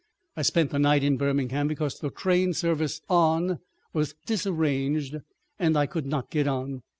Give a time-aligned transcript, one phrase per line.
[0.35, 3.59] I spent the night in Birmingham because the train service on
[3.93, 5.17] was disarranged,
[5.59, 6.81] and I could not get on.